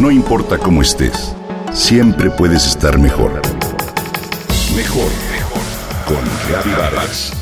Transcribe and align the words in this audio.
No 0.00 0.10
importa 0.10 0.56
cómo 0.56 0.80
estés, 0.80 1.36
siempre 1.74 2.30
puedes 2.30 2.66
estar 2.66 2.98
mejor. 2.98 3.42
Mejor, 4.74 5.10
mejor. 5.30 5.60
Con 6.06 6.74
Vargas. 6.74 7.32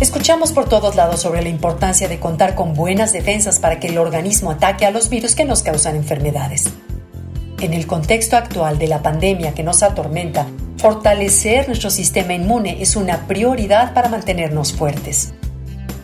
Escuchamos 0.00 0.50
por 0.50 0.68
todos 0.68 0.96
lados 0.96 1.20
sobre 1.20 1.42
la 1.42 1.48
importancia 1.50 2.08
de 2.08 2.18
contar 2.18 2.56
con 2.56 2.74
buenas 2.74 3.12
defensas 3.12 3.60
para 3.60 3.78
que 3.78 3.86
el 3.86 3.98
organismo 3.98 4.50
ataque 4.50 4.86
a 4.86 4.90
los 4.90 5.08
virus 5.08 5.36
que 5.36 5.44
nos 5.44 5.62
causan 5.62 5.94
enfermedades. 5.94 6.72
En 7.62 7.74
el 7.74 7.86
contexto 7.86 8.36
actual 8.36 8.76
de 8.76 8.88
la 8.88 9.02
pandemia 9.02 9.54
que 9.54 9.62
nos 9.62 9.84
atormenta, 9.84 10.48
fortalecer 10.78 11.68
nuestro 11.68 11.90
sistema 11.90 12.34
inmune 12.34 12.82
es 12.82 12.96
una 12.96 13.28
prioridad 13.28 13.94
para 13.94 14.08
mantenernos 14.08 14.72
fuertes. 14.72 15.32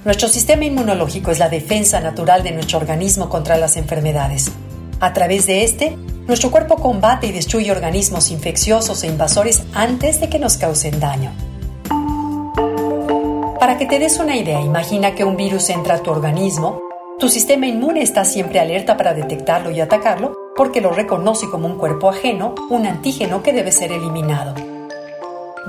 Nuestro 0.04 0.28
sistema 0.28 0.66
inmunológico 0.66 1.32
es 1.32 1.40
la 1.40 1.48
defensa 1.48 1.98
natural 1.98 2.44
de 2.44 2.52
nuestro 2.52 2.78
organismo 2.78 3.28
contra 3.28 3.56
las 3.56 3.76
enfermedades. 3.76 4.52
A 5.00 5.12
través 5.12 5.48
de 5.48 5.64
este, 5.64 5.96
nuestro 6.28 6.52
cuerpo 6.52 6.76
combate 6.76 7.26
y 7.26 7.32
destruye 7.32 7.72
organismos 7.72 8.30
infecciosos 8.30 9.02
e 9.02 9.08
invasores 9.08 9.64
antes 9.74 10.20
de 10.20 10.28
que 10.28 10.38
nos 10.38 10.58
causen 10.58 11.00
daño. 11.00 11.32
Para 13.58 13.78
que 13.78 13.86
te 13.86 13.98
des 13.98 14.20
una 14.20 14.36
idea, 14.36 14.60
imagina 14.60 15.16
que 15.16 15.24
un 15.24 15.36
virus 15.36 15.70
entra 15.70 15.96
a 15.96 16.02
tu 16.04 16.12
organismo, 16.12 16.80
tu 17.18 17.28
sistema 17.28 17.66
inmune 17.66 18.00
está 18.00 18.24
siempre 18.24 18.60
alerta 18.60 18.96
para 18.96 19.12
detectarlo 19.12 19.72
y 19.72 19.80
atacarlo 19.80 20.47
porque 20.58 20.80
lo 20.80 20.90
reconoce 20.90 21.48
como 21.48 21.68
un 21.68 21.78
cuerpo 21.78 22.10
ajeno, 22.10 22.56
un 22.68 22.84
antígeno 22.84 23.44
que 23.44 23.52
debe 23.52 23.70
ser 23.70 23.92
eliminado. 23.92 24.56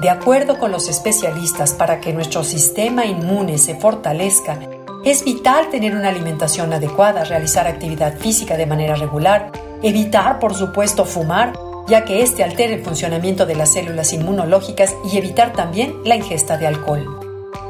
De 0.01 0.09
acuerdo 0.09 0.57
con 0.57 0.71
los 0.71 0.89
especialistas, 0.89 1.73
para 1.73 2.01
que 2.01 2.11
nuestro 2.11 2.43
sistema 2.43 3.05
inmune 3.05 3.59
se 3.59 3.75
fortalezca, 3.75 4.57
es 5.05 5.23
vital 5.23 5.69
tener 5.69 5.95
una 5.95 6.09
alimentación 6.09 6.73
adecuada, 6.73 7.23
realizar 7.23 7.67
actividad 7.67 8.17
física 8.17 8.57
de 8.57 8.65
manera 8.65 8.95
regular, 8.95 9.51
evitar, 9.83 10.39
por 10.39 10.55
supuesto, 10.55 11.05
fumar, 11.05 11.53
ya 11.87 12.03
que 12.03 12.23
este 12.23 12.43
altera 12.43 12.73
el 12.73 12.83
funcionamiento 12.83 13.45
de 13.45 13.55
las 13.55 13.73
células 13.73 14.11
inmunológicas 14.11 14.95
y 15.11 15.19
evitar 15.19 15.53
también 15.53 15.97
la 16.03 16.15
ingesta 16.15 16.57
de 16.57 16.65
alcohol. 16.65 17.05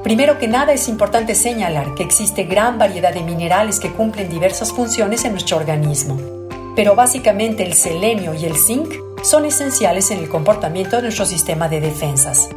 Primero 0.03 0.39
que 0.39 0.47
nada 0.47 0.71
es 0.71 0.87
importante 0.87 1.35
señalar 1.35 1.95
que 1.95 2.03
existe 2.03 2.43
gran 2.45 2.77
variedad 2.77 3.13
de 3.13 3.23
minerales 3.23 3.81
que 3.81 3.91
cumplen 3.91 4.29
diversas 4.29 4.71
funciones 4.71 5.25
en 5.25 5.33
nuestro 5.33 5.57
organismo 5.57 6.38
pero 6.79 6.95
básicamente 6.95 7.63
el 7.63 7.73
selenio 7.73 8.33
y 8.33 8.45
el 8.45 8.55
zinc 8.55 8.89
son 9.21 9.43
esenciales 9.43 10.11
en 10.11 10.19
el 10.19 10.29
comportamiento 10.29 10.95
de 10.95 11.01
nuestro 11.01 11.25
sistema 11.25 11.67
de 11.67 11.81
defensas. 11.81 12.47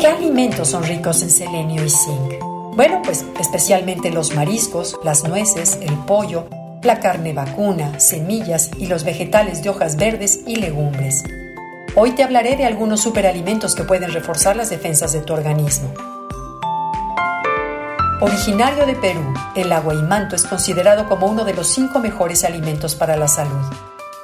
¿Qué 0.00 0.08
alimentos 0.08 0.66
son 0.66 0.82
ricos 0.82 1.22
en 1.22 1.30
selenio 1.30 1.84
y 1.84 1.88
zinc? 1.88 2.42
Bueno, 2.74 3.00
pues 3.04 3.24
especialmente 3.38 4.10
los 4.10 4.34
mariscos, 4.34 4.98
las 5.04 5.22
nueces, 5.22 5.78
el 5.80 5.94
pollo, 5.98 6.48
la 6.82 6.98
carne 6.98 7.32
vacuna, 7.32 8.00
semillas 8.00 8.72
y 8.76 8.86
los 8.88 9.04
vegetales 9.04 9.62
de 9.62 9.68
hojas 9.68 9.94
verdes 9.94 10.40
y 10.48 10.56
legumbres. 10.56 11.22
Hoy 11.94 12.10
te 12.10 12.24
hablaré 12.24 12.56
de 12.56 12.64
algunos 12.64 13.02
superalimentos 13.02 13.76
que 13.76 13.84
pueden 13.84 14.12
reforzar 14.12 14.56
las 14.56 14.70
defensas 14.70 15.12
de 15.12 15.20
tu 15.20 15.32
organismo. 15.32 16.15
Originario 18.18 18.86
de 18.86 18.94
Perú, 18.94 19.34
el 19.54 19.70
aguaimanto 19.70 20.36
es 20.36 20.46
considerado 20.46 21.06
como 21.06 21.26
uno 21.26 21.44
de 21.44 21.52
los 21.52 21.66
cinco 21.66 21.98
mejores 21.98 22.44
alimentos 22.44 22.94
para 22.94 23.14
la 23.14 23.28
salud. 23.28 23.60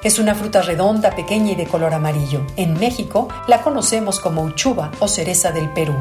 Es 0.02 0.18
una 0.18 0.34
fruta 0.34 0.62
redonda, 0.62 1.14
pequeña 1.14 1.52
y 1.52 1.56
de 1.56 1.66
color 1.66 1.92
amarillo. 1.92 2.40
En 2.56 2.72
México 2.80 3.28
la 3.48 3.60
conocemos 3.60 4.18
como 4.18 4.44
uchuva 4.44 4.90
o 4.98 5.08
cereza 5.08 5.52
del 5.52 5.68
Perú. 5.74 5.94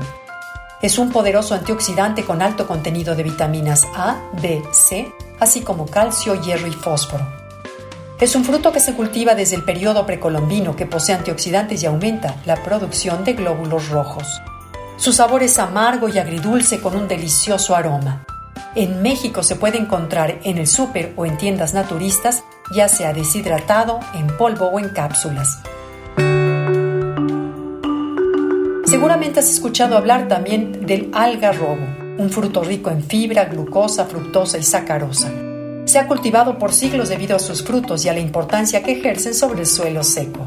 Es 0.82 0.98
un 0.98 1.12
poderoso 1.12 1.54
antioxidante 1.54 2.24
con 2.24 2.42
alto 2.42 2.66
contenido 2.66 3.14
de 3.14 3.24
vitaminas 3.24 3.86
A, 3.94 4.22
B, 4.42 4.64
C, 4.72 5.12
así 5.42 5.60
como 5.60 5.86
calcio, 5.86 6.42
hierro 6.42 6.68
y 6.68 6.72
fósforo. 6.72 7.28
Es 8.22 8.36
un 8.36 8.46
fruto 8.46 8.72
que 8.72 8.80
se 8.80 8.94
cultiva 8.94 9.36
desde 9.36 9.58
el 9.58 9.66
periodo 9.66 10.06
precolombino 10.06 10.78
que 10.78 10.86
posee 10.86 11.16
antioxidantes 11.16 11.84
y 11.84 11.88
aumenta 11.88 12.38
la 12.46 12.56
producción 12.64 13.26
de 13.26 13.34
glóbulos 13.34 13.90
rojos. 13.90 14.42
Su 15.02 15.14
sabor 15.14 15.42
es 15.42 15.58
amargo 15.58 16.10
y 16.10 16.20
agridulce 16.20 16.80
con 16.80 16.96
un 16.96 17.08
delicioso 17.08 17.76
aroma. 17.76 18.24
En 18.76 19.02
México 19.02 19.42
se 19.42 19.56
puede 19.56 19.80
encontrar 19.80 20.38
en 20.44 20.60
el 20.60 20.68
súper 20.68 21.14
o 21.16 21.26
en 21.26 21.38
tiendas 21.38 21.74
naturistas, 21.74 22.44
ya 22.72 22.88
sea 22.88 23.12
deshidratado, 23.12 24.00
en 24.14 24.28
polvo 24.38 24.68
o 24.68 24.80
en 24.80 24.90
cápsulas. 24.90 25.58
Seguramente 28.86 29.40
has 29.40 29.50
escuchado 29.50 29.98
hablar 29.98 30.28
también 30.28 30.86
del 30.86 31.10
algarrobo, 31.14 31.84
un 32.20 32.30
fruto 32.30 32.64
rico 32.64 32.92
en 32.92 33.02
fibra, 33.04 33.46
glucosa, 33.46 34.06
fructosa 34.06 34.60
y 34.60 34.64
sacarosa. 34.64 35.32
Se 35.86 35.98
ha 35.98 36.08
cultivado 36.08 36.60
por 36.60 36.74
siglos 36.74 37.10
debido 37.10 37.36
a 37.36 37.40
sus 37.40 37.64
frutos 37.64 38.06
y 38.06 38.10
a 38.10 38.14
la 38.14 38.20
importancia 38.20 38.84
que 38.84 38.92
ejercen 38.92 39.34
sobre 39.34 39.62
el 39.62 39.66
suelo 39.66 40.04
seco. 40.04 40.46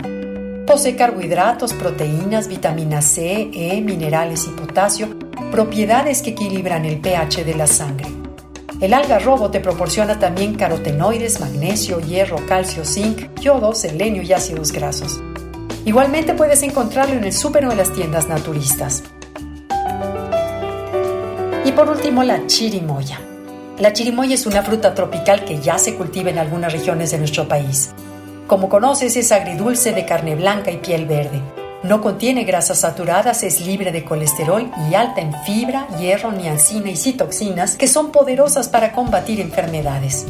Posee 0.75 0.97
carbohidratos, 0.97 1.73
proteínas, 1.73 2.49
vitamina 2.49 3.01
C, 3.01 3.49
E, 3.55 3.81
minerales 3.81 4.49
y 4.49 4.51
potasio, 4.51 5.09
propiedades 5.53 6.21
que 6.21 6.31
equilibran 6.31 6.85
el 6.85 7.01
pH 7.01 7.45
de 7.45 7.55
la 7.55 7.69
sangre. 7.69 8.09
El 8.81 8.93
algarrobo 8.93 9.53
te 9.53 9.61
proporciona 9.61 10.19
también 10.19 10.57
carotenoides, 10.57 11.39
magnesio, 11.39 12.01
hierro, 12.01 12.45
calcio, 12.49 12.85
zinc, 12.85 13.39
yodo, 13.39 13.73
selenio 13.73 14.23
y 14.23 14.33
ácidos 14.33 14.73
grasos. 14.73 15.23
Igualmente 15.85 16.35
puedes 16.35 16.65
encontrarlo 16.65 17.15
en 17.15 17.23
el 17.23 17.33
súper 17.33 17.63
en 17.63 17.77
las 17.77 17.93
tiendas 17.93 18.29
naturistas. 18.29 19.05
Y 21.65 21.71
por 21.71 21.89
último, 21.89 22.25
la 22.25 22.49
chirimoya. 22.49 23.21
La 23.79 23.93
chirimoya 23.93 24.35
es 24.35 24.45
una 24.45 24.65
fruta 24.65 24.93
tropical 24.93 25.45
que 25.45 25.61
ya 25.61 25.79
se 25.79 25.95
cultiva 25.95 26.31
en 26.31 26.41
algunas 26.41 26.73
regiones 26.73 27.13
de 27.13 27.19
nuestro 27.19 27.47
país. 27.47 27.91
Como 28.47 28.69
conoces, 28.69 29.17
es 29.17 29.33
agridulce 29.33 29.93
de 29.93 30.05
carne 30.05 30.35
blanca 30.35 30.71
y 30.71 30.77
piel 30.77 31.07
verde. 31.07 31.41
No 31.83 32.03
contiene 32.03 32.45
grasas 32.45 32.81
saturadas, 32.81 33.43
es 33.43 33.61
libre 33.61 33.91
de 33.91 34.05
colesterol 34.05 34.71
y 34.89 34.95
alta 34.95 35.23
en 35.23 35.33
fibra, 35.45 35.87
hierro, 35.99 36.31
niacina 36.31 36.91
y 36.91 36.97
citoxinas 36.97 37.77
que 37.77 37.87
son 37.87 38.13
poderosas 38.13 38.69
para 38.69 38.93
combatir 38.93 39.41
enfermedades. 39.41 40.27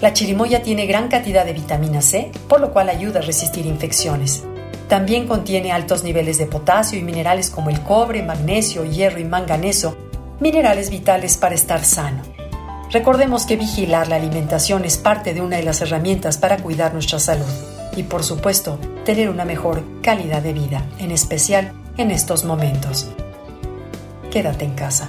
La 0.00 0.12
chirimoya 0.12 0.62
tiene 0.62 0.86
gran 0.86 1.08
cantidad 1.08 1.44
de 1.44 1.52
vitamina 1.52 2.02
C, 2.02 2.30
por 2.48 2.60
lo 2.60 2.72
cual 2.72 2.88
ayuda 2.88 3.18
a 3.18 3.22
resistir 3.22 3.66
infecciones. 3.66 4.44
También 4.88 5.26
contiene 5.26 5.72
altos 5.72 6.04
niveles 6.04 6.38
de 6.38 6.46
potasio 6.46 6.98
y 6.98 7.02
minerales 7.02 7.50
como 7.50 7.70
el 7.70 7.80
cobre, 7.82 8.22
magnesio, 8.22 8.84
hierro 8.84 9.20
y 9.20 9.24
manganeso, 9.24 9.96
minerales 10.40 10.88
vitales 10.90 11.36
para 11.36 11.54
estar 11.54 11.84
sano. 11.84 12.22
Recordemos 12.92 13.46
que 13.46 13.56
vigilar 13.56 14.08
la 14.08 14.16
alimentación 14.16 14.84
es 14.84 14.98
parte 14.98 15.32
de 15.32 15.40
una 15.40 15.56
de 15.56 15.62
las 15.62 15.80
herramientas 15.80 16.38
para 16.38 16.56
cuidar 16.56 16.92
nuestra 16.92 17.20
salud 17.20 17.46
y 17.96 18.02
por 18.02 18.24
supuesto 18.24 18.80
tener 19.04 19.30
una 19.30 19.44
mejor 19.44 19.84
calidad 20.02 20.42
de 20.42 20.52
vida, 20.52 20.84
en 20.98 21.12
especial 21.12 21.72
en 21.96 22.10
estos 22.10 22.44
momentos. 22.44 23.08
Quédate 24.32 24.64
en 24.64 24.74
casa. 24.74 25.08